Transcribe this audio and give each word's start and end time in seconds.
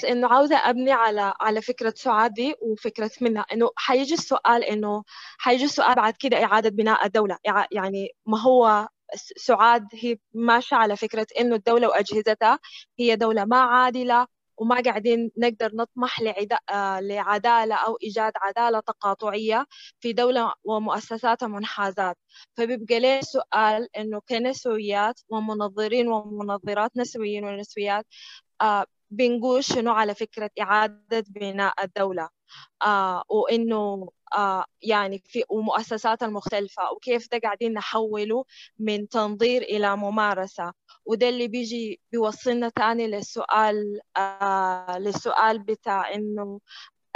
بس 0.00 0.04
إنه 0.04 0.28
عاوزة 0.28 0.56
أبني 0.56 0.92
على 0.92 1.34
على 1.40 1.62
فكرة 1.62 1.94
سعاد 1.96 2.32
دي 2.34 2.54
وفكرة 2.62 3.10
منها. 3.20 3.42
إنه 3.52 3.70
حيجي 3.76 4.14
السؤال 4.14 4.64
إنه 4.64 5.04
حيجي 5.38 5.64
السؤال 5.64 5.94
بعد 5.94 6.14
كده 6.16 6.44
إعادة 6.44 6.70
بناء 6.70 7.06
الدولة. 7.06 7.38
يعني 7.72 8.10
ما 8.26 8.40
هو 8.40 8.88
سعاد 9.36 9.88
هي 9.94 10.18
ماشية 10.34 10.76
على 10.76 10.96
فكرة 10.96 11.26
إنه 11.40 11.54
الدولة 11.56 11.88
وأجهزتها 11.88 12.58
هي 12.98 13.16
دولة 13.16 13.44
ما 13.44 13.60
عادلة 13.60 14.26
وما 14.56 14.80
قاعدين 14.82 15.30
نقدر 15.38 15.70
نطمح 15.74 16.20
لعدالة 17.00 17.74
أو 17.74 17.98
إيجاد 18.02 18.32
عدالة 18.36 18.80
تقاطعية 18.80 19.66
في 20.00 20.12
دولة 20.12 20.52
ومؤسساتها 20.64 21.46
منحازات. 21.48 22.16
فبيبقى 22.56 23.00
ليه 23.00 23.20
سؤال 23.20 23.96
إنه 23.96 24.20
كنسويات 24.28 25.20
ومنظرين 25.28 26.08
ومنظرات 26.08 26.90
نسويين 26.96 27.44
ونسويات 27.44 28.06
آه 28.62 28.86
بنقول 29.10 29.64
شنو 29.64 29.92
على 29.92 30.14
فكرة 30.14 30.50
إعادة 30.60 31.24
بناء 31.28 31.84
الدولة. 31.84 32.28
آه 32.82 33.24
وإنه 33.28 34.08
آه 34.34 34.64
يعني 34.82 35.22
في 35.26 35.44
ومؤسساتها 35.48 36.26
المختلفة 36.26 36.92
وكيف 36.92 37.28
ده 37.32 37.38
قاعدين 37.42 37.72
نحوله 37.72 38.44
من 38.78 39.08
تنظير 39.08 39.62
إلى 39.62 39.96
ممارسة. 39.96 40.72
وده 41.06 41.28
اللي 41.28 41.48
بيجي 41.48 42.00
بيوصلنا 42.12 42.68
تاني 42.68 43.06
للسؤال 43.06 44.00
آه 44.16 44.98
للسؤال 44.98 45.58
بتاع 45.58 46.14
إنه 46.14 46.60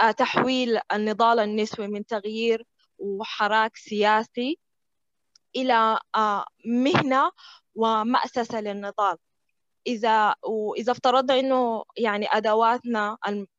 آه 0.00 0.10
تحويل 0.10 0.80
النضال 0.92 1.38
النسوي 1.40 1.88
من 1.88 2.06
تغيير 2.06 2.66
وحراك 2.98 3.76
سياسي 3.76 4.58
إلى 5.56 5.98
آه 6.16 6.44
مهنة 6.66 7.30
ومأسسة 7.74 8.60
للنضال. 8.60 9.16
إذا 9.86 10.34
وإذا 10.42 10.92
افترضنا 10.92 11.38
إنه 11.40 11.84
يعني 11.96 12.26
أدواتنا 12.32 13.16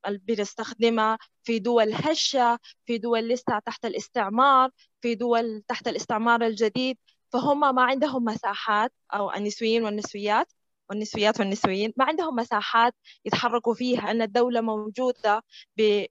اللي 0.07 0.19
بنستخدمها 0.23 1.17
في 1.43 1.59
دول 1.59 1.93
هشة 1.93 2.59
في 2.85 2.97
دول 2.97 3.27
لسه 3.29 3.59
تحت 3.65 3.85
الاستعمار 3.85 4.69
في 5.01 5.15
دول 5.15 5.63
تحت 5.67 5.87
الاستعمار 5.87 6.41
الجديد 6.45 6.97
فهم 7.33 7.75
ما 7.75 7.83
عندهم 7.83 8.23
مساحات 8.25 8.93
أو 9.13 9.33
النسويين 9.33 9.83
والنسويات 9.83 10.51
والنسويات 10.89 11.39
والنسويين 11.39 11.93
ما 11.97 12.05
عندهم 12.05 12.35
مساحات 12.35 12.93
يتحركوا 13.25 13.73
فيها 13.73 14.11
أن 14.11 14.21
الدولة 14.21 14.61
موجودة 14.61 15.43
ب 15.77 16.05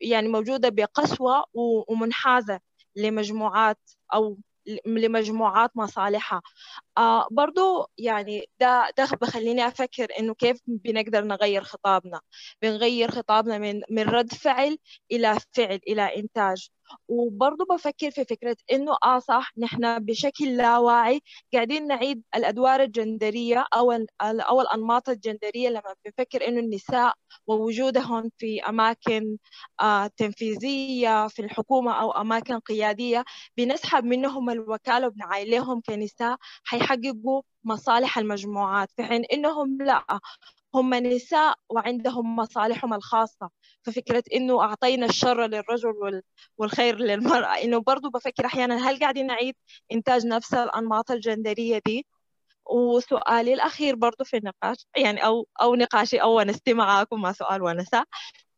يعني 0.00 0.28
موجودة 0.28 0.68
بقسوة 0.68 1.44
ومنحازة 1.88 2.60
لمجموعات 2.96 3.78
أو 4.14 4.38
لمجموعات 4.86 5.70
مصالحها. 5.76 6.42
آه 6.98 7.28
برضو 7.30 7.90
يعني 7.98 8.46
ده 8.60 8.90
ده 8.98 9.08
بخليني 9.22 9.66
أفكر 9.68 10.08
إنه 10.18 10.34
كيف 10.34 10.60
بنقدر 10.66 11.24
نغير 11.24 11.62
خطابنا. 11.64 12.20
بنغير 12.62 13.10
خطابنا 13.10 13.58
من 13.58 13.82
من 13.90 14.02
رد 14.02 14.34
فعل 14.34 14.78
إلى 15.12 15.38
فعل 15.56 15.80
إلى 15.88 16.02
إنتاج. 16.16 16.70
وبرضه 17.08 17.64
بفكر 17.74 18.10
في 18.10 18.24
فكرة 18.24 18.56
إنه 18.72 18.96
آه 19.04 19.18
صح 19.18 19.52
نحن 19.58 19.98
بشكل 19.98 20.56
لا 20.56 20.78
واعي 20.78 21.20
قاعدين 21.54 21.86
نعيد 21.86 22.22
الأدوار 22.34 22.82
الجندرية 22.82 23.64
أو 23.74 23.92
أو 24.22 24.60
الأنماط 24.60 25.08
الجندرية 25.08 25.68
لما 25.68 25.94
بنفكر 26.04 26.48
إنه 26.48 26.60
النساء 26.60 27.14
ووجودهم 27.46 28.30
في 28.38 28.60
أماكن 28.62 29.36
آه 29.80 30.06
تنفيذية 30.16 31.28
في 31.28 31.42
الحكومة 31.42 31.92
أو 32.00 32.10
أماكن 32.10 32.58
قيادية 32.58 33.24
بنسحب 33.56 34.04
منهم 34.04 34.50
الوكالة 34.50 35.06
وبنعاين 35.06 35.48
لهم 35.50 35.80
كنساء 35.80 36.36
حيحققوا 36.64 37.42
مصالح 37.64 38.18
المجموعات 38.18 38.88
في 38.96 39.02
حين 39.04 39.24
إنهم 39.24 39.78
لا 39.82 40.04
هم 40.74 40.94
نساء 40.94 41.54
وعندهم 41.70 42.36
مصالحهم 42.36 42.94
الخاصة. 42.94 43.50
ففكرة 43.82 44.22
إنه 44.34 44.62
أعطينا 44.62 45.06
الشر 45.06 45.46
للرجل 45.46 46.22
والخير 46.58 46.96
للمرأة 46.98 47.62
إنه 47.62 47.78
برضو 47.80 48.10
بفكر 48.10 48.46
أحيانا 48.46 48.90
هل 48.90 49.00
قاعدين 49.00 49.26
نعيد 49.26 49.54
إنتاج 49.92 50.26
نفس 50.26 50.54
الأنماط 50.54 51.10
الجندرية 51.10 51.80
دي؟ 51.86 52.06
وسؤالي 52.70 53.54
الأخير 53.54 53.94
برضو 53.96 54.24
في 54.24 54.36
النقاش 54.36 54.86
يعني 54.96 55.24
أو 55.26 55.46
أو 55.62 55.74
نقاشي 55.74 56.16
أو 56.22 56.38
ونستي 56.38 56.74
معاكم 56.74 57.22
ما 57.22 57.32
سؤال 57.32 57.62
ونساء. 57.62 58.04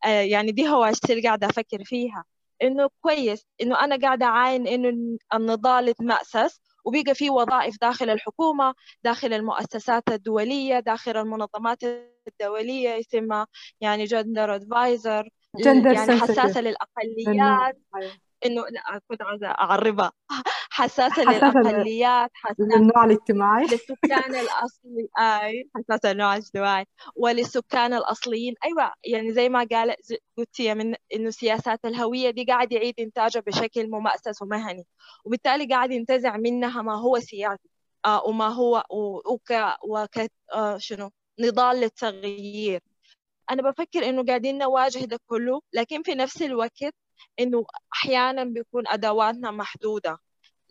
آه 0.04 0.08
يعني 0.08 0.52
دي 0.52 0.69
هو 0.69 0.92
اللي 1.10 1.22
قاعدة 1.22 1.46
أفكر 1.46 1.84
فيها. 1.84 2.24
إنه 2.62 2.88
كويس 3.00 3.46
إنه 3.62 3.80
أنا 3.84 3.96
قاعدة 3.96 4.26
أعاين 4.26 4.66
إنه 4.66 5.19
النضال 5.34 5.88
يتمأسس 5.88 6.60
وبيبقى 6.84 7.15
في 7.15 7.31
وظائف 7.31 7.76
داخل 7.81 8.10
الحكومة 8.10 8.75
داخل 9.04 9.32
المؤسسات 9.32 10.03
الدولية 10.10 10.81
داخل 10.81 11.16
المنظمات 11.16 11.78
الدولية 12.28 12.91
يسمى 12.91 13.47
يعني 13.81 14.04
جندر 14.04 14.54
ادفايزر 14.54 15.28
يعني 15.94 16.20
حساسة 16.20 16.60
للأقليات. 16.60 17.76
إنه 18.47 18.62
لا 18.62 19.00
كنت 19.09 19.22
عاوزة 19.22 19.47
أعربها. 19.47 20.12
حساسه, 20.75 21.22
للأقليات 21.22 22.31
حساسه 22.34 22.65
للنوع 22.78 23.05
الاجتماعي. 23.05 23.65
للسكان 23.65 24.34
الاصلي 24.34 25.09
أي 25.19 25.71
حساسه 25.75 26.12
للنوع 26.12 26.34
الاجتماعي. 26.37 26.87
وللسكان 27.16 27.94
الأصليين 27.94 28.55
أيوه 28.65 28.93
يعني 29.05 29.32
زي 29.32 29.49
ما 29.49 29.66
قال 29.72 29.94
قلتي 30.38 30.75
من 30.75 30.94
إنه 31.15 31.31
سياسات 31.31 31.84
الهوية 31.84 32.31
دي 32.31 32.44
قاعد 32.44 32.72
يعيد 32.72 32.94
إنتاجها 33.00 33.41
بشكل 33.41 33.91
ممأسس 33.91 34.43
ومهني. 34.43 34.87
وبالتالي 35.25 35.66
قاعد 35.66 35.93
ينتزع 35.93 36.37
منها 36.37 36.82
ما 36.82 37.00
هو 37.00 37.19
سياسي 37.19 37.69
آه 38.05 38.25
وما 38.25 38.49
هو 38.49 38.84
وك 39.27 39.50
وك 39.84 40.19
آه 40.53 40.78
شنو 40.78 41.11
نضال 41.41 41.77
للتغيير. 41.77 42.81
أنا 43.50 43.62
بفكر 43.71 44.09
إنه 44.09 44.25
قاعدين 44.25 44.59
نواجه 44.59 45.05
ده 45.05 45.21
كله 45.27 45.61
لكن 45.72 46.03
في 46.03 46.15
نفس 46.15 46.43
الوقت 46.43 46.94
إنه 47.41 47.65
أحيانا 47.93 48.44
بيكون 48.44 48.88
أدواتنا 48.88 49.50
محدودة. 49.50 50.19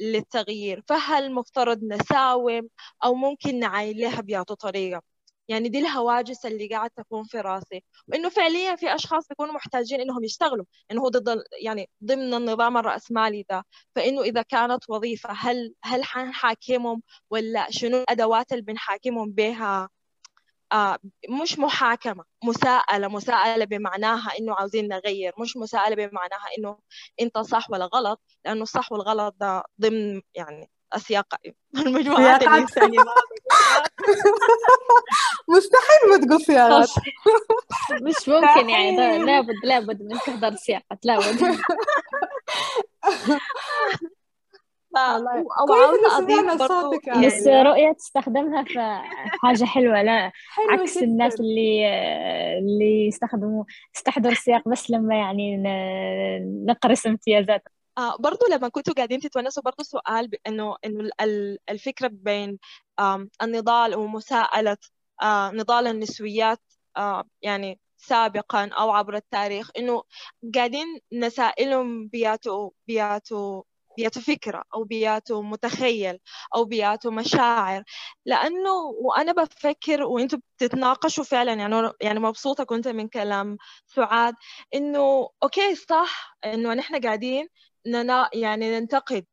للتغيير 0.01 0.83
فهل 0.87 1.33
مفترض 1.33 1.83
نساوم 1.83 2.69
أو 3.03 3.15
ممكن 3.15 3.59
نعاين 3.59 3.97
لها 3.97 4.21
بيعطوا 4.21 4.55
طريقة؟ 4.55 5.01
يعني 5.47 5.69
دي 5.69 5.79
الهواجس 5.79 6.45
اللي 6.45 6.67
قاعد 6.67 6.89
تكون 6.89 7.23
في 7.23 7.39
راسي. 7.41 7.83
وإنه 8.07 8.29
فعليا 8.29 8.75
في 8.75 8.95
أشخاص 8.95 9.27
بيكونوا 9.27 9.53
محتاجين 9.53 10.01
إنهم 10.01 10.23
يشتغلوا 10.23 10.65
إنه 10.91 11.01
هو 11.01 11.09
ضد 11.09 11.43
يعني 11.63 11.89
ضمن 12.05 12.33
النظام 12.33 12.77
الراسمالي 12.77 13.45
ده. 13.49 13.63
فإنه 13.95 14.21
إذا 14.21 14.41
كانت 14.41 14.89
وظيفة 14.89 15.29
هل 15.37 15.73
هل 15.83 16.03
حنحاكمهم 16.03 17.03
ولا 17.29 17.67
شنو 17.71 17.97
الأدوات 17.97 18.51
اللي 18.51 18.63
بنحاكمهم 18.63 19.31
بها 19.31 19.89
مش 21.29 21.59
محاكمة 21.59 22.23
مساءلة 22.43 23.07
مساءلة 23.07 23.65
بمعناها 23.65 24.31
إنه 24.39 24.53
عاوزين 24.53 24.87
نغير 24.87 25.33
مش 25.39 25.57
مساءلة 25.57 25.95
بمعناها 25.95 26.45
إنه 26.57 26.77
أنت 27.21 27.37
صح 27.37 27.71
ولا 27.71 27.85
غلط 27.85 28.21
لأنه 28.45 28.61
الصح 28.61 28.91
والغلط 28.91 29.35
ده 29.39 29.63
ضمن 29.81 30.21
يعني 30.35 30.71
أسياق 30.93 31.35
المجموعات 31.85 32.41
الإنسانية. 32.43 32.99
مستحيل 35.49 36.09
ما 36.09 36.17
تقول 36.17 36.41
سياقات 36.41 36.89
مش 38.01 38.29
ممكن 38.29 38.69
يعني 38.69 39.17
لابد 39.17 39.55
لابد 39.63 40.01
من 40.01 40.19
تحضر 40.19 40.55
سياقات 40.55 41.05
لابد. 41.05 41.57
وعاوزة 45.69 46.17
أضيف 46.17 46.61
برضو 46.61 46.99
يعني. 47.07 47.27
بس 47.27 47.47
رؤية 47.47 47.91
تستخدمها 47.91 48.63
في 48.63 48.79
حاجة 49.41 49.65
حلوة 49.65 50.01
لا 50.01 50.31
عكس 50.69 50.97
جداً. 50.97 51.05
الناس 51.05 51.39
اللي 51.39 51.87
اللي 52.57 53.07
يستخدموا 53.07 53.63
يستحضروا 53.95 54.31
السياق 54.31 54.69
بس 54.69 54.89
لما 54.91 55.15
يعني 55.15 55.57
نقرس 56.65 57.07
امتيازات. 57.07 57.63
آه 57.97 58.17
برضو 58.19 58.45
لما 58.51 58.67
كنتوا 58.69 58.93
قاعدين 58.93 59.19
تتونسوا 59.19 59.63
برضو 59.63 59.83
سؤال 59.83 60.27
بأنه 60.27 60.75
إنه 60.85 61.09
الفكرة 61.69 62.07
بين 62.13 62.59
النضال 63.43 63.95
ومساءلة 63.95 64.77
آه 65.23 65.51
نضال 65.51 65.87
النسويات 65.87 66.59
آه 66.97 67.23
يعني 67.41 67.79
سابقا 67.97 68.69
أو 68.79 68.91
عبر 68.91 69.15
التاريخ 69.15 69.69
إنه 69.77 70.03
قاعدين 70.55 70.99
نسائلهم 71.13 72.07
بياتوا 72.07 72.69
بياتوا 72.87 73.63
بياته 73.97 74.21
فكرة 74.21 74.63
أو 74.73 74.83
بياته 74.83 75.41
متخيل 75.41 76.19
أو 76.55 76.65
بياته 76.65 77.11
مشاعر. 77.11 77.83
لأنه 78.25 78.71
وأنا 79.01 79.31
بفكر 79.31 80.03
وأنتوا 80.03 80.39
بتتناقشوا 80.57 81.23
فعلا 81.23 81.53
يعني 81.53 81.91
يعني 82.01 82.19
مبسوطة 82.19 82.63
كنت 82.63 82.87
من 82.87 83.07
كلام 83.07 83.57
سعاد 83.87 84.35
إنه 84.75 85.29
أوكي 85.43 85.75
صح 85.75 86.37
إنه 86.45 86.73
نحن 86.73 87.01
قاعدين 87.01 87.47
ننا 87.87 88.29
يعني 88.33 88.79
ننتقد 88.79 89.25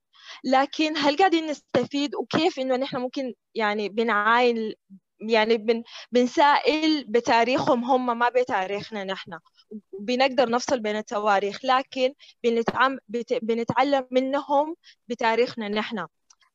لكن 0.44 0.96
هل 0.96 1.16
قاعدين 1.16 1.46
نستفيد؟ 1.46 2.14
وكيف 2.14 2.58
إنه 2.58 2.76
نحن 2.76 2.96
ممكن 2.96 3.34
يعني 3.54 3.88
بنعاين 3.88 4.74
يعني 5.20 5.56
بن 5.56 5.82
بنسائل 6.12 7.04
بتاريخهم 7.08 7.84
هم 7.84 8.18
ما 8.18 8.28
بتاريخنا 8.28 9.04
نحن. 9.04 9.38
بنقدر 10.00 10.50
نفصل 10.50 10.80
بين 10.80 10.96
التواريخ 10.96 11.64
لكن 11.64 12.14
بنتعم... 12.44 12.98
بنتعلم 13.42 14.06
منهم 14.10 14.76
بتاريخنا 15.08 15.68
نحن. 15.68 15.98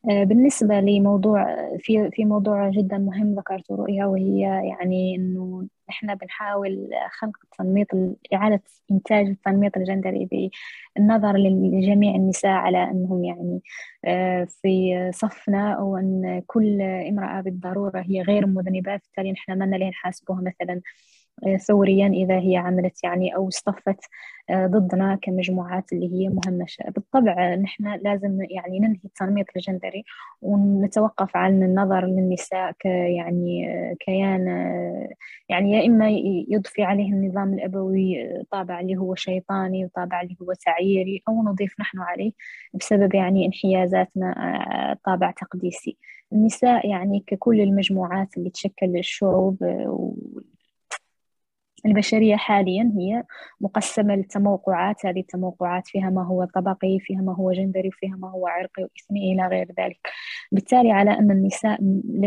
آه، 0.09 0.23
بالنسبة 0.23 0.79
لموضوع 0.79 1.45
في 1.77 2.09
في 2.11 2.25
موضوع 2.25 2.69
جدا 2.69 2.97
مهم 2.97 3.35
ذكرته 3.35 3.75
رؤيا 3.75 4.05
وهي 4.05 4.39
يعني 4.69 5.15
إنه 5.15 5.67
إحنا 5.93 6.13
بنحاول 6.13 6.89
خلق 7.19 7.37
تنميط 7.59 7.87
إعادة 8.33 8.61
إنتاج 8.91 9.25
التنميط 9.27 9.77
الجندري 9.77 10.51
بالنظر 10.97 11.37
لجميع 11.37 12.15
النساء 12.15 12.51
على 12.51 12.83
أنهم 12.83 13.23
يعني 13.23 13.61
آه، 14.05 14.47
في 14.61 15.11
صفنا 15.13 15.79
وأن 15.79 16.43
كل 16.47 16.81
امرأة 16.81 17.41
بالضرورة 17.41 18.01
هي 18.09 18.21
غير 18.21 18.45
مذنبة 18.47 18.95
بالتالي 18.95 19.31
نحن 19.31 19.57
ما 19.59 19.65
نحاسبوها 19.89 20.41
مثلا. 20.41 20.81
ثوريا 21.67 22.07
إذا 22.07 22.39
هي 22.39 22.57
عملت 22.57 23.03
يعني 23.03 23.35
أو 23.35 23.47
اصطفت 23.47 23.99
آه، 24.49 24.67
ضدنا 24.67 25.19
كمجموعات 25.21 25.93
اللي 25.93 26.13
هي 26.13 26.29
مهمشة 26.29 26.83
بالطبع 26.89 27.55
نحن 27.55 27.99
لازم 28.01 28.41
يعني 28.41 28.79
ننهي 28.79 28.99
التنميط 29.05 29.45
الجندري 29.55 30.03
ونتوقف 30.41 31.37
عن 31.37 31.63
النظر 31.63 32.05
للنساء 32.05 32.71
ك 32.71 32.85
يعني 32.85 33.69
آه، 33.69 33.95
كيان 33.99 34.47
آه، 34.47 35.09
يعني 35.49 35.71
يا 35.71 35.87
إما 35.87 36.09
يضفي 36.49 36.83
عليه 36.83 37.11
النظام 37.13 37.53
الأبوي 37.53 38.15
طابع 38.51 38.79
اللي 38.79 38.97
هو 38.97 39.15
شيطاني 39.15 39.85
وطابع 39.85 40.21
اللي 40.21 40.35
هو 40.41 40.53
تعييري 40.53 41.23
أو 41.29 41.43
نضيف 41.43 41.79
نحن 41.79 41.99
عليه 41.99 42.31
بسبب 42.73 43.15
يعني 43.15 43.45
انحيازاتنا 43.45 44.97
طابع 45.05 45.31
تقديسي. 45.31 45.97
النساء 46.33 46.89
يعني 46.89 47.23
ككل 47.27 47.61
المجموعات 47.61 48.37
اللي 48.37 48.49
تشكل 48.49 48.97
الشعوب 48.97 49.57
البشرية 51.85 52.35
حاليا 52.35 52.93
هي 52.97 53.23
مقسمة 53.61 54.15
لتموقعات 54.15 55.05
هذه 55.05 55.19
التموقعات 55.19 55.87
فيها 55.87 56.09
ما 56.09 56.25
هو 56.25 56.45
طبقي 56.45 56.99
فيها 56.99 57.21
ما 57.21 57.35
هو 57.35 57.51
جندري 57.51 57.87
وفيها 57.87 58.15
ما 58.15 58.31
هو 58.31 58.47
عرقي 58.47 58.83
وإثني 58.83 59.33
إلى 59.33 59.47
غير 59.47 59.67
ذلك. 59.79 60.07
بالتالي 60.51 60.91
على 60.91 61.11
أن 61.11 61.31
النساء 61.31 61.79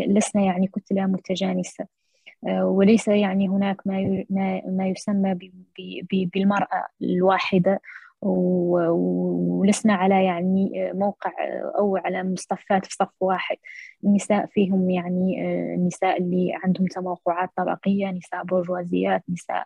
لسنا 0.09 0.43
يعني 0.43 0.67
كتلة 0.67 1.07
متجانسة. 1.07 1.87
آه، 2.49 2.67
وليس 2.67 3.09
يعني 3.09 3.49
هناك 3.49 3.87
ما 3.87 4.23
ما 4.69 4.89
يسمى 4.89 5.39
بالمرأة 6.35 6.87
الواحدة. 7.03 7.81
ولسنا 8.23 9.95
على 9.95 10.25
يعني 10.25 10.93
موقع 10.95 11.33
أو 11.79 11.97
على 11.97 12.23
مصطفات 12.23 12.87
في 12.87 12.95
صف 12.95 13.09
واحد. 13.21 13.57
النساء 14.05 14.47
فيهم 14.47 14.91
يعني 14.91 15.45
النساء 15.75 16.19
اللي 16.19 16.53
عندهم 16.65 16.87
تموقعات 16.87 17.51
طبقية 17.57 18.11
نساء 18.11 18.45
برجوازيات 18.45 19.23
نساء 19.29 19.65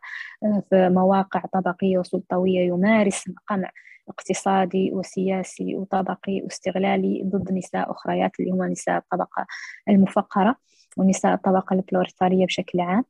في 0.71 0.89
مواقع 0.89 1.41
طبقية 1.53 1.99
وسلطوية 1.99 2.61
يمارس 2.61 3.25
قمع 3.49 3.71
اقتصادي 4.09 4.93
وسياسي 4.93 5.77
وطبقي 5.77 6.41
واستغلالي 6.43 7.23
ضد 7.25 7.53
نساء 7.53 7.91
أخريات 7.91 8.31
اللي 8.41 8.51
هم 8.51 8.63
نساء 8.63 8.97
الطبقة 8.99 9.47
المفقرة 9.89 10.57
ونساء 10.97 11.35
الطبقة 11.35 11.75
البلوريتارية 11.75 12.47
بشكل 12.47 12.81
عام. 12.81 13.05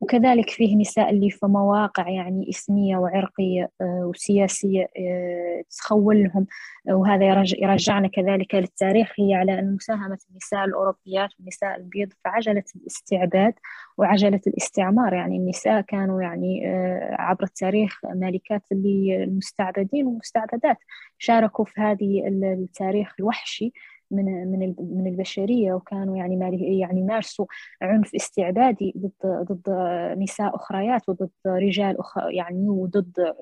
وكذلك 0.00 0.50
فيه 0.50 0.76
نساء 0.76 1.10
اللي 1.10 1.30
في 1.30 1.46
مواقع 1.46 2.08
يعني 2.08 2.50
إثنية 2.50 2.96
وعرقية 2.96 3.70
آه، 3.80 4.06
وسياسية 4.06 4.88
آه، 4.98 5.62
تخول 5.70 6.22
لهم 6.22 6.46
وهذا 6.86 7.44
يرجعنا 7.58 8.08
كذلك 8.08 8.54
للتاريخ 8.54 9.12
هي 9.18 9.34
على 9.34 9.58
أن 9.58 9.74
مساهمة 9.74 10.18
النساء 10.30 10.64
الأوروبيات 10.64 11.30
والنساء 11.38 11.76
البيض 11.76 12.08
في 12.08 12.28
عجلة 12.28 12.64
الاستعباد 12.76 13.54
وعجلة 13.98 14.40
الاستعمار. 14.46 15.14
يعني 15.14 15.36
النساء 15.36 15.80
كانوا 15.80 16.22
يعني 16.22 16.68
آه، 16.68 17.16
عبر 17.18 17.44
التاريخ 17.44 18.00
مالكات 18.04 18.62
للمستعبدين 18.72 20.06
والمستعبدات 20.06 20.78
شاركوا 21.18 21.64
في 21.64 21.80
هذه 21.80 22.28
التاريخ 22.28 23.14
الوحشي. 23.20 23.72
من 24.10 24.24
من 24.24 24.74
من 24.78 25.06
البشرية 25.06 25.72
وكانوا 25.72 26.16
يعني 26.16 26.78
يعني 26.78 27.02
مارسوا 27.02 27.46
عنف 27.82 28.14
استعبادي 28.14 28.94
ضد 28.98 29.12
ضد 29.52 29.70
نساء 30.18 30.56
أخريات 30.56 31.08
وضد 31.08 31.30
رجال 31.46 31.98
أخ 32.00 32.18
يعني 32.30 32.68
وضد 32.68 33.34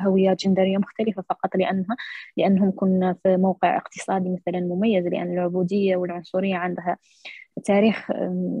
هويات 0.00 0.38
جندرية 0.38 0.78
مختلفة 0.78 1.24
فقط 1.28 1.56
لانها 1.56 1.96
لأنهم 2.36 2.70
كنا 2.76 3.16
في 3.22 3.36
موقع 3.36 3.76
اقتصادي 3.76 4.28
مثلا 4.28 4.60
مميز 4.60 5.06
لأن 5.06 5.32
العبودية 5.32 5.96
والعنصرية 5.96 6.56
عندها 6.56 6.96
تاريخ 7.64 8.10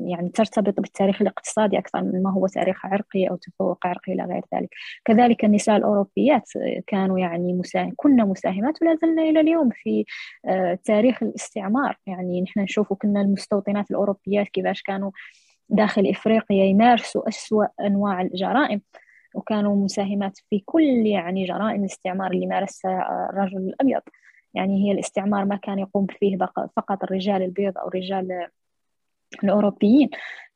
يعني 0.06 0.28
ترتبط 0.28 0.80
بالتاريخ 0.80 1.22
الاقتصادي 1.22 1.78
أكثر 1.78 2.02
من 2.02 2.22
ما 2.22 2.32
هو 2.32 2.46
تاريخ 2.46 2.86
عرقي 2.86 3.26
أو 3.26 3.36
تفوق 3.36 3.86
عرقي 3.86 4.12
إلى 4.12 4.24
غير 4.24 4.42
ذلك. 4.54 4.68
كذلك 5.04 5.44
النساء 5.44 5.76
الأوروبيات 5.76 6.50
كانوا 6.86 7.18
يعني 7.18 7.52
مساهم 7.52 7.92
كنا 7.96 8.24
مساهمات 8.24 8.82
ولا 8.82 8.96
زلنا 9.02 9.22
إلى 9.22 9.40
اليوم 9.40 9.70
في 9.72 10.04
آه، 10.46 10.78
تاريخ 10.84 11.22
الاستعمار. 11.22 11.96
يعني 12.06 12.42
نحن 12.42 12.60
نشوف 12.60 12.92
كنا 12.92 13.20
المستوطنات 13.20 13.90
الأوروبيات 13.90 14.48
كيفاش 14.48 14.82
كانوا 14.82 15.10
داخل 15.68 16.10
إفريقيا 16.10 16.64
يمارسوا 16.64 17.28
أسوأ 17.28 17.66
أنواع 17.80 18.20
الجرائم. 18.22 18.80
وكانوا 19.34 19.84
مساهمات 19.84 20.38
في 20.50 20.62
كل 20.66 21.06
يعني 21.06 21.44
جرائم 21.44 21.80
الاستعمار 21.80 22.30
اللي 22.30 22.46
مارسها 22.46 23.28
الرجل 23.30 23.58
الأبيض. 23.58 24.02
يعني 24.54 24.86
هي 24.86 24.92
الاستعمار 24.92 25.44
ما 25.44 25.56
كان 25.56 25.78
يقوم 25.78 26.06
فيه 26.06 26.36
فقط 26.76 27.04
الرجال 27.04 27.42
البيض 27.42 27.78
أو 27.78 27.88
رجال 27.88 28.48
الأوروبيين. 29.44 30.10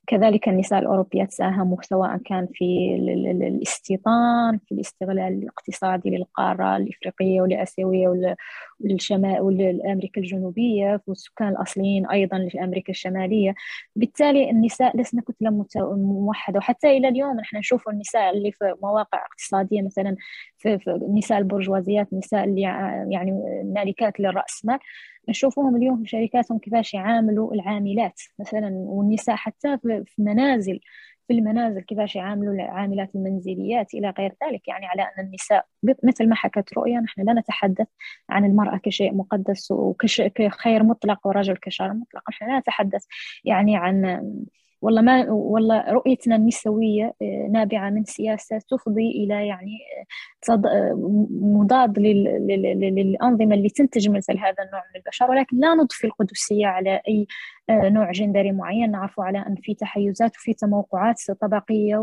كذلك 0.06 0.48
النساء 0.48 0.78
الأوروبيات 0.78 1.32
ساهموا 1.32 1.76
سواء 1.82 2.16
كان 2.16 2.48
في 2.54 2.94
الاستيطان 3.42 4.58
في 4.58 4.72
الاستغلال 4.72 5.32
الاقتصادي 5.42 6.10
للقارة 6.10 6.76
الإفريقية 6.76 7.40
والآسيوية 7.40 8.36
والأمريكا 8.80 10.20
الجنوبية 10.20 11.02
والسكان 11.06 11.48
الأصليين 11.48 12.06
أيضا 12.06 12.38
لأمريكا 12.38 12.90
الشمالية. 12.90 13.54
بالتالي 13.96 14.50
النساء 14.50 14.96
لسنا 14.96 15.22
كتلة 15.22 15.66
موحدة. 15.96 16.58
وحتى 16.58 16.96
إلى 16.96 17.08
اليوم 17.08 17.36
نحن 17.36 17.56
نشوف 17.56 17.88
النساء 17.88 18.36
اللي 18.36 18.52
في 18.52 18.74
مواقع 18.82 19.24
اقتصادية 19.24 19.82
مثلا 19.82 20.16
في, 20.58 20.78
نساء 21.16 21.38
البرجوازيات 21.38 22.08
نساء 22.12 22.44
اللي 22.44 22.60
يعني 23.10 23.32
مالكات 23.64 24.20
للرأسمال 24.20 24.78
نشوفهم 25.28 25.76
اليوم 25.76 26.02
في 26.02 26.08
شركاتهم 26.08 26.58
كيفاش 26.58 26.94
يعاملوا 26.94 27.54
العاملات 27.54 28.20
مثلا 28.38 28.70
والنساء 28.74 29.36
حتى 29.36 29.78
في 29.82 30.04
منازل 30.18 30.80
في 31.28 31.34
المنازل 31.34 31.80
كيفاش 31.80 32.16
يعاملوا 32.16 32.54
العاملات 32.54 33.14
المنزليات 33.14 33.94
إلى 33.94 34.14
غير 34.18 34.34
ذلك. 34.44 34.68
يعني 34.68 34.86
على 34.86 35.02
أن 35.02 35.26
النساء 35.26 35.66
مثل 36.02 36.28
ما 36.28 36.34
حكت 36.34 36.74
رؤيا 36.78 37.00
نحن 37.00 37.22
لا 37.22 37.32
نتحدث 37.32 37.86
عن 38.30 38.44
المرأة 38.44 38.76
كشيء 38.76 39.14
مقدس 39.14 39.70
وكخير 39.70 40.82
مطلق 40.82 41.26
ورجل 41.26 41.56
كشر 41.56 41.94
مطلق. 41.94 42.30
نحن 42.30 42.46
لا 42.48 42.58
نتحدث 42.58 43.04
يعني 43.44 43.76
عن 43.76 44.20
والله 44.84 45.02
ما 45.02 45.30
والله 45.30 45.92
رؤيتنا 45.92 46.36
النسوية 46.36 47.14
آه، 47.22 47.48
نابعة 47.52 47.90
من 47.90 48.04
سياسة 48.04 48.58
تفضي 48.58 49.10
إلى 49.10 49.46
يعني 49.46 49.78
آه، 50.48 50.52
آه، 50.52 50.94
مضاد 51.30 51.98
للأنظمة 51.98 53.54
اللي 53.54 53.68
تنتج 53.68 54.08
مثل 54.08 54.38
هذا 54.38 54.64
النوع 54.64 54.80
من 54.80 55.00
البشر. 55.00 55.30
ولكن 55.30 55.56
لا 55.56 55.74
نضفي 55.74 56.06
القدسية 56.06 56.66
على 56.66 57.00
أي 57.08 57.26
نوع 57.70 58.12
جندري 58.12 58.52
معين. 58.52 58.90
نعرف 58.90 59.20
على 59.20 59.38
أن 59.38 59.54
في 59.62 59.74
تحيزات 59.74 60.36
وفي 60.36 60.54
تموقعات 60.54 61.30
طبقية 61.40 61.96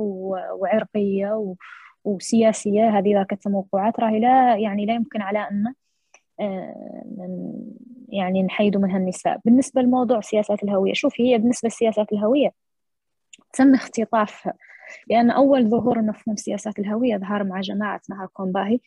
وعرقية 0.59 1.55
وسياسية. 2.03 2.97
هذه 2.97 3.13
ذاك 3.13 3.33
التموقعات 3.33 3.99
راهي 3.99 4.19
لا 4.19 4.57
يعني 4.57 4.85
لا 4.85 4.93
يمكن 4.93 5.21
على 5.21 5.39
أن 5.39 5.73
يعني 8.09 8.43
نحيد 8.43 8.77
منها 8.77 8.97
النساء. 8.97 9.39
بالنسبة 9.45 9.81
لموضوع 9.81 10.21
سياسات 10.21 10.63
الهوية 10.63 10.93
شوف 10.93 11.13
هي 11.21 11.37
بالنسبة 11.37 11.67
لسياسات 11.67 12.13
الهوية 12.13 12.51
تم 13.53 13.73
اختطافها 13.73 14.53
لأن 15.07 15.31
أول 15.31 15.69
ظهور 15.69 16.01
مفهوم 16.01 16.35
سياسات 16.35 16.79
الهوية 16.79 17.17
ظهر 17.17 17.43
مع 17.43 17.61
جماعة 17.61 18.01
نهر 18.09 18.27
كومباهي 18.33 18.79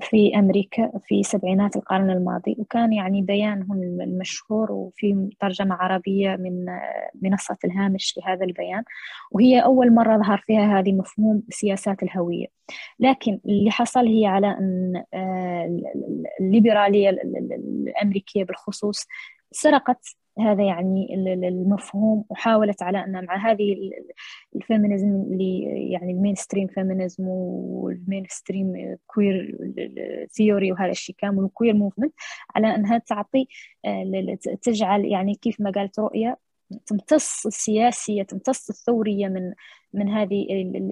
في 0.00 0.38
أمريكا 0.38 0.92
في 1.04 1.22
سبعينات 1.22 1.76
القرن 1.76 2.10
الماضي 2.10 2.56
وكان 2.58 2.92
يعني 2.92 3.22
بيانهم 3.22 3.82
المشهور 3.82 4.72
وفي 4.72 5.30
ترجمة 5.40 5.74
عربية 5.74 6.36
من 6.36 6.66
منصة 7.22 7.56
الهامش 7.64 8.18
لهذا 8.18 8.44
البيان 8.44 8.84
وهي 9.30 9.60
أول 9.64 9.94
مرة 9.94 10.16
ظهر 10.16 10.44
فيها 10.46 10.78
هذه 10.78 10.92
مفهوم 10.92 11.42
سياسات 11.48 12.02
الهوية. 12.02 12.46
لكن 13.00 13.40
اللي 13.46 13.70
حصل 13.70 14.06
هي 14.06 14.26
على 14.26 14.46
أن 14.46 15.04
آه، 15.14 15.80
الليبرالية 16.40 17.10
الأمريكية 17.10 18.44
بالخصوص 18.44 19.06
سرقت 19.52 20.16
هذا 20.40 20.62
يعني 20.64 21.14
المفهوم 21.48 22.24
وحاولت 22.28 22.82
على 22.82 23.04
أن 23.04 23.24
مع 23.24 23.50
هذه 23.50 23.90
ال 24.56 24.62
feminism 24.62 25.08
اللي 25.08 25.62
يعني 25.92 26.12
ال 26.12 26.34
mainstream 26.34 26.66
feminism 26.66 27.28
وال 27.28 28.26
mainstream 28.28 28.96
queer 29.06 29.56
theory 30.32 30.72
وهذا 30.72 30.90
الشيء 30.90 31.14
كامل 31.18 31.38
وال 31.38 31.48
queer 31.48 31.74
movement 31.74 32.14
على 32.54 32.74
أنها 32.74 32.98
تعطي 32.98 33.48
آه، 33.84 34.38
تجعل 34.62 35.04
يعني 35.04 35.34
كيف 35.34 35.60
ما 35.60 35.70
قالت 35.70 35.98
رؤية 35.98 36.49
تمتص 36.86 37.46
السياسية 37.46 38.22
تمتص 38.22 38.70
الثورية 38.70 39.28
من 39.28 39.52
من 39.94 40.08
هذه 40.08 40.46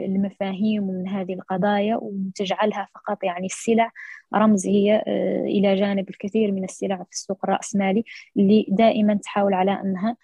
المفاهيم 0.06 0.88
ومن 0.88 1.08
هذه 1.08 1.34
القضايا 1.34 1.98
وتجعلها 2.02 2.88
فقط 2.94 3.24
يعني 3.24 3.46
السلع. 3.46 3.90
رمزية 4.34 4.94
آه، 5.06 5.44
إلى 5.44 5.74
جانب 5.74 6.10
الكثير 6.10 6.52
من 6.52 6.64
السلع 6.64 6.96
في 6.96 7.10
السوق 7.12 7.38
الرأسمالي 7.44 8.04
اللي 8.36 8.66
دائما 8.68 9.14
تحاول 9.14 9.54
على 9.54 9.70
أنها 9.72 10.16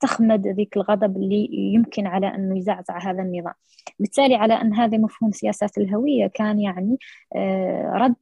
تخمد 0.00 0.46
ذيك 0.48 0.76
الغضب 0.76 1.16
اللي 1.16 1.48
يمكن 1.52 2.06
على 2.06 2.26
أنه 2.34 2.58
يزعزع 2.58 2.98
هذا 2.98 3.22
النظام. 3.22 3.54
بالتالي 3.98 4.34
على 4.34 4.54
أن 4.54 4.74
هذا 4.74 4.98
مفهوم 4.98 5.32
سياسات 5.32 5.78
الهوية 5.78 6.26
كان 6.26 6.60
يعني 6.60 6.98
آه، 7.36 7.92
رد 7.94 8.14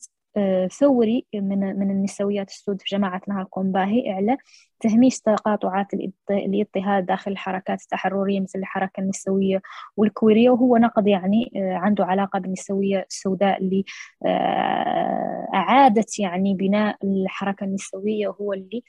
ثوري 0.80 1.26
من 1.34 1.58
من 1.58 1.90
النسويات 1.90 2.48
السود 2.50 2.80
في 2.82 2.96
جماعة 2.96 3.20
نهر 3.28 3.44
قنباهي 3.52 4.10
على 4.12 4.36
تهميش 4.80 5.20
تقاطعات 5.20 5.86
الإضطهاد 6.30 7.06
داخل 7.06 7.30
الحركات 7.30 7.82
التحررية 7.82 8.40
مثل 8.40 8.58
الحركة 8.58 9.00
النسوية 9.00 9.62
والكويرية 9.96 10.50
وهو 10.50 10.76
نقد 10.76 11.06
يعني 11.06 11.52
آه، 11.56 11.74
عنده 11.74 12.04
علاقة 12.04 12.38
بالنسوية 12.38 13.06
السوداء 13.10 13.58
اللي 13.62 13.84
أعادت 15.54 16.18
يعني 16.18 16.54
بناء 16.54 16.96
الحركة 17.04 17.64
النسوية 17.64 18.28
وهو 18.28 18.52
اللي 18.52 18.82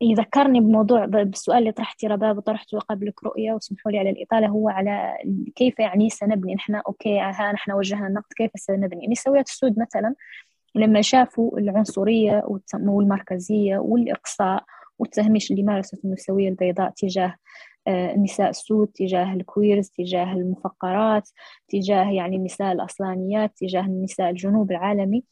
يذكرني 0.00 0.60
بموضوع 0.60 1.04
بالسؤال 1.04 1.58
اللي 1.58 1.72
طرحتي 1.72 2.06
رباب 2.06 2.38
وطرحته 2.38 2.78
قبلك 2.78 3.24
رؤية 3.24 3.52
وسمحوا 3.52 3.92
لي 3.92 3.98
على 3.98 4.10
الإطالة 4.10 4.46
هو 4.46 4.68
على 4.68 5.14
كيف 5.56 5.78
يعني 5.78 6.10
سنبني 6.10 6.54
نحن؟ 6.54 6.74
okay 6.74 7.20
ها 7.20 7.52
نحن 7.52 7.72
وجهنا 7.72 8.06
النقد 8.06 8.32
كيف 8.36 8.50
سنبني؟ 8.56 9.02
يعني 9.02 9.14
نسويات 9.14 9.48
السود 9.48 9.78
مثلا 9.78 10.14
لما 10.74 11.02
شافوا 11.02 11.58
العنصرية 11.58 12.42
والمركزية 12.74 13.78
والإقصاء 13.78 14.64
والتهميش 14.98 15.50
اللي 15.50 15.62
مارست 15.62 16.04
النسوية 16.04 16.48
البيضاء 16.48 16.90
تجاه 16.90 17.34
آه، 17.88 18.14
النساء 18.14 18.50
السود 18.50 18.88
تجاه 18.88 19.34
ال 19.34 19.42
queers 19.42 19.88
تجاه 19.88 20.32
المفقرات 20.32 21.28
تجاه 21.68 22.10
يعني 22.10 22.36
النساء 22.36 22.72
الأصلانيات 22.72 23.52
تجاه 23.56 23.80
النساء 23.80 24.30
الجنوب 24.30 24.70
العالمي. 24.70 25.24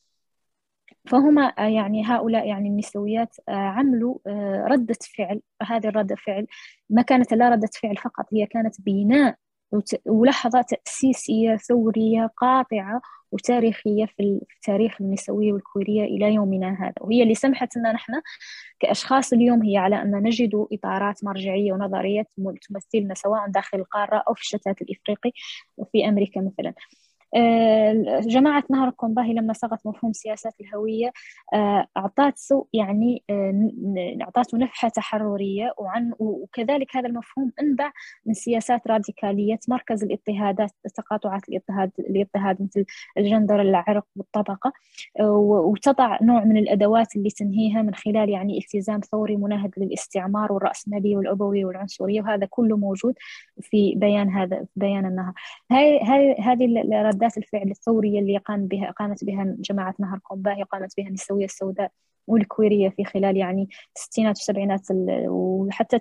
فهما 1.06 1.42
آه، 1.58 1.68
يعني 1.68 2.04
هؤلاء 2.04 2.48
يعني 2.48 2.68
النسويات 2.68 3.36
آه، 3.48 3.52
عملوا 3.52 4.18
آه، 4.26 4.66
ردة 4.70 4.96
فعل. 5.18 5.40
هذه 5.62 5.86
الردة 5.88 6.16
فعل 6.16 6.46
ما 6.90 7.02
كانت 7.02 7.34
لا 7.34 7.48
ردة 7.48 7.68
فعل 7.82 7.96
فقط 7.96 8.26
هي 8.32 8.46
كانت 8.46 8.80
بناء 8.80 9.36
ولحظة 10.06 10.62
تأسيسية 10.62 11.56
ثورية 11.56 12.30
قاطعة 12.36 13.00
وتاريخية 13.32 14.06
في 14.06 14.40
التاريخ 14.56 14.96
النسوية 15.00 15.52
والكويرية 15.52 16.04
إلى 16.04 16.34
يومنا 16.34 16.76
هذا. 16.80 16.94
وهي 17.00 17.22
اللي 17.22 17.34
سمحت 17.34 17.76
لنا 17.76 17.92
نحن 17.92 18.12
كأشخاص 18.80 19.32
اليوم 19.32 19.62
هي 19.62 19.76
على 19.76 20.02
أن 20.02 20.10
نجد 20.22 20.66
إطارات 20.72 21.25
مرجعية 21.25 21.72
ونظرية 21.72 22.26
تمثلنا 22.68 23.14
سواء 23.14 23.48
داخل 23.48 23.78
القارة 23.78 24.25
أو 24.28 24.34
في 24.34 24.40
الشتات 24.40 24.82
الإفريقي 24.82 25.32
في 25.92 26.08
أمريكا 26.08 26.40
مثلا. 26.40 26.75
جماعة 28.21 28.64
نهر 28.71 28.88
القنباهي 28.88 29.35
لما 29.35 29.52
صاغت 29.52 29.87
مفهوم 29.87 30.12
سياسات 30.12 30.54
الهوية 30.61 31.12
آه، 31.54 31.87
أعطته 31.97 32.66
يعني 32.73 33.23
آه، 33.30 34.18
أعطته 34.23 34.59
نفحة 34.59 34.88
تحررية 34.88 35.75
وعن 35.78 36.12
وكذلك 36.18 36.97
هذا 36.97 37.09
المفهوم 37.09 37.52
أنبع 37.61 37.92
من 38.26 38.35
سياسات 38.35 38.88
راديكالية 38.88 39.59
مركز 39.68 40.04
الاضطهادات 40.04 40.71
تقاطعات 40.95 41.49
الاضطهاد 41.49 41.90
الاضطهاد 41.99 42.62
مثل 42.62 42.85
الجندر 43.18 43.61
العرق 43.61 44.04
والطبقة 44.16 44.73
وتضع 45.21 46.18
نوع 46.23 46.45
من 46.45 46.56
الأدوات 46.56 47.16
اللي 47.16 47.30
تنهيها 47.30 47.83
من 47.83 47.95
خلال 47.95 48.28
يعني 48.28 48.59
التزام 48.59 49.00
ثوري 49.00 49.37
مناهض 49.37 49.71
للاستعمار 49.76 50.52
والرأسمالية 50.52 51.16
والعبوية 51.16 51.64
والعنصرية 51.64 52.21
وهذا 52.21 52.47
كله 52.50 52.76
موجود 52.76 53.14
في 53.61 53.95
بيان 53.97 54.30
هذا 54.30 54.66
بيان 54.76 55.06
النهر. 55.06 55.33
هاي 55.71 56.00
هذه 56.40 56.66
ردات 57.16 57.38
الفعل 57.38 57.70
الثورية 57.70 58.20
اللي 58.20 58.38
قام 58.38 58.66
بها 58.66 58.90
قامت 58.90 59.25
بها 59.25 59.56
جماعة 59.58 59.94
نهر 59.99 60.18
قنباهي 60.30 60.62
قامت 60.62 60.92
بها 60.96 61.08
النسوية 61.08 61.44
السوداء 61.44 61.90
والكويرية 62.26 62.88
في 62.88 63.04
خلال 63.04 63.37
يعني 63.37 63.68
الستينات 63.96 64.37
والسبعينات 64.37 64.87
وحتى 65.28 66.00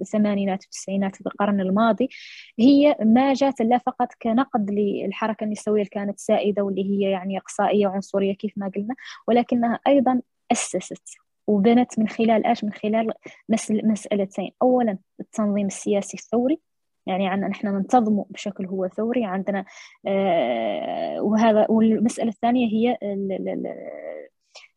الثمانينات 0.00 0.62
والتسعينات 0.62 1.20
القرن 1.20 1.60
الماضي. 1.60 2.08
هي 2.58 2.96
ما 3.00 3.32
جات 3.34 3.60
لا 3.60 3.78
فقط 3.78 4.08
كنقد 4.22 4.70
للحركة 4.70 5.44
النسوية 5.44 5.80
اللي 5.80 5.90
كانت 5.90 6.18
سائدة 6.18 6.62
واللي 6.62 6.84
هي 6.84 7.10
يعني 7.10 7.38
إقصائية 7.38 7.86
وعنصرية 7.86 8.34
كيف 8.34 8.52
ما 8.56 8.70
قلنا 8.76 8.94
ولكنها 9.28 9.80
أيضا 9.86 10.20
أسست 10.52 11.08
وبنت 11.46 11.98
من 11.98 12.08
خلال 12.08 12.46
إيش؟ 12.46 12.64
من 12.64 12.72
خلال 12.72 13.12
مسألتين. 13.70 14.50
اولا 14.62 14.98
التنظيم 15.20 15.66
السياسي 15.66 16.16
الثوري 16.16 16.60
يعني 17.06 17.28
عندنا 17.28 17.48
نحن 17.48 17.66
ننتظم 17.68 18.24
بشكل 18.30 18.66
هو 18.66 18.88
ثوري 18.88 19.24
عندنا 19.24 19.64
آه، 20.06 21.22
وهذا 21.22 21.66
والمسألة 21.68 22.28
الثانية 22.28 22.66
هي 22.66 22.98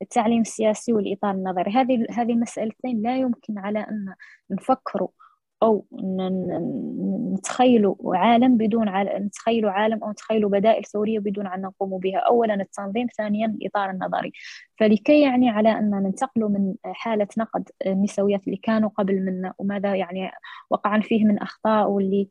التعليم 0.01 0.41
السياسي 0.41 0.93
والإطار 0.93 1.31
النظري. 1.31 1.71
هذه 1.71 2.05
هذه 2.11 2.31
المسألتين 2.31 3.01
لا 3.01 3.17
يمكن 3.17 3.57
على 3.57 3.79
أن 3.79 4.15
نفكروا 4.51 5.09
أو 5.63 5.85
نتخيلوا 7.33 7.95
عالم 8.15 8.57
بدون 8.57 8.87
عالم 8.89 9.25
نتخيلوا 9.25 9.71
عالم 9.71 10.03
أو 10.03 10.11
نتخيلوا 10.11 10.49
بدائل 10.49 10.85
ثورية 10.85 11.19
بدون 11.19 11.47
أن 11.47 11.61
نقوم 11.61 11.99
بها. 11.99 12.19
أولا 12.19 12.53
التنظيم 12.53 13.07
ثانيا 13.17 13.45
الإطار 13.47 13.89
النظري. 13.89 14.31
فلكي 14.79 15.21
يعني 15.21 15.49
على 15.49 15.69
أن 15.71 15.89
ننتقل 15.89 16.41
من 16.41 16.75
حالة 16.85 17.27
نقد 17.37 17.69
النسويات 17.85 18.47
اللي 18.47 18.57
كانوا 18.57 18.89
قبل 18.89 19.21
منا 19.25 19.53
وماذا 19.57 19.95
يعني 19.95 20.31
وقعا 20.69 21.01
فيه 21.01 21.25
من 21.25 21.39
أخطاء 21.39 21.89
واللي 21.89 22.29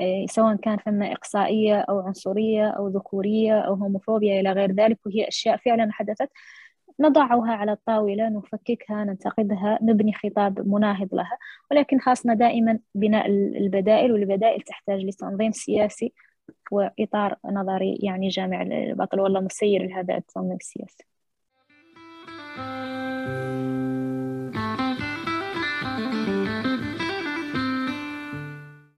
آه، 0.00 0.26
سواء 0.30 0.56
كان 0.56 0.78
فما 0.78 1.12
إقصائية 1.12 1.80
أو 1.80 2.00
عنصرية 2.00 2.68
أو 2.70 2.88
ذكورية 2.88 3.60
أو 3.60 3.74
هوموفوبيا 3.74 4.40
إلى 4.40 4.52
غير 4.52 4.72
ذلك 4.72 4.98
وهي 5.06 5.28
أشياء 5.28 5.56
فعلا 5.56 5.88
حدثت. 5.92 6.30
نضعها 7.00 7.52
على 7.52 7.72
الطاولة 7.72 8.28
نفككها 8.28 9.04
ننتقدها 9.04 9.78
نبني 9.82 10.12
خطاب 10.12 10.68
مناهض 10.68 11.14
لها. 11.14 11.38
ولكن 11.70 12.00
خاصنا 12.00 12.34
دائما 12.34 12.78
بناء 12.94 13.26
البدائل 13.26 14.12
والبدائل 14.12 14.60
تحتاج 14.60 15.04
لتنظيم 15.04 15.52
سياسي 15.52 16.12
وإطار 16.70 17.36
نظري 17.44 17.98
يعني 18.02 18.28
جامع 18.28 18.62
البطل 18.62 19.20
والله 19.20 19.40
مسير 19.40 19.82
لهذا 19.82 20.16
التنظيم 20.16 20.56
السياسي. 20.56 21.04